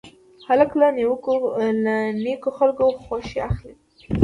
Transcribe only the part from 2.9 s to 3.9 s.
خوښي اخلي.